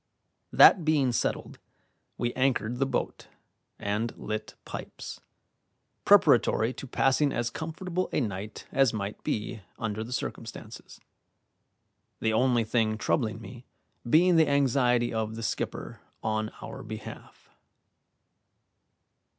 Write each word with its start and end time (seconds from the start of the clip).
That 0.51 0.83
being 0.83 1.11
settled, 1.11 1.59
we 2.17 2.33
anchored 2.33 2.77
the 2.79 2.87
boat, 2.87 3.27
and 3.77 4.17
lit 4.17 4.55
pipes, 4.65 5.21
preparatory 6.05 6.73
to 6.73 6.87
passing 6.87 7.31
as 7.31 7.51
comfortable 7.51 8.09
a 8.11 8.19
night 8.19 8.65
as 8.71 8.93
might 8.93 9.23
be 9.23 9.61
under 9.77 10.03
the 10.03 10.11
circumstances, 10.11 10.99
the 12.19 12.33
only 12.33 12.63
thing 12.63 12.97
troubling 12.97 13.39
me 13.39 13.67
being 14.09 14.37
the 14.37 14.47
anxiety 14.49 15.13
of 15.13 15.35
the 15.35 15.43
skipper 15.43 16.01
on 16.23 16.49
our 16.63 16.81
behalf. 16.81 17.51